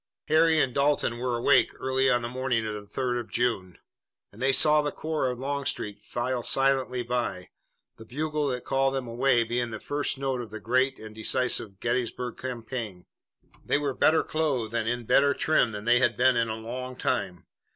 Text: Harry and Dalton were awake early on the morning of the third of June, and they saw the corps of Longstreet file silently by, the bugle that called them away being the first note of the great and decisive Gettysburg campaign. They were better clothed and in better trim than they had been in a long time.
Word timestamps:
Harry 0.29 0.57
and 0.59 0.73
Dalton 0.73 1.19
were 1.19 1.37
awake 1.37 1.73
early 1.79 2.09
on 2.09 2.23
the 2.23 2.27
morning 2.27 2.65
of 2.65 2.73
the 2.73 2.87
third 2.87 3.19
of 3.19 3.29
June, 3.29 3.77
and 4.33 4.41
they 4.41 4.51
saw 4.51 4.81
the 4.81 4.91
corps 4.91 5.29
of 5.29 5.37
Longstreet 5.37 5.99
file 5.99 6.41
silently 6.41 7.03
by, 7.03 7.51
the 7.97 8.05
bugle 8.05 8.47
that 8.47 8.65
called 8.65 8.95
them 8.95 9.07
away 9.07 9.43
being 9.43 9.69
the 9.69 9.79
first 9.79 10.17
note 10.17 10.41
of 10.41 10.49
the 10.49 10.59
great 10.59 10.97
and 10.97 11.13
decisive 11.13 11.79
Gettysburg 11.79 12.35
campaign. 12.37 13.05
They 13.63 13.77
were 13.77 13.93
better 13.93 14.23
clothed 14.23 14.73
and 14.73 14.89
in 14.89 15.05
better 15.05 15.35
trim 15.35 15.71
than 15.71 15.85
they 15.85 15.99
had 15.99 16.17
been 16.17 16.35
in 16.35 16.49
a 16.49 16.55
long 16.55 16.95
time. 16.95 17.45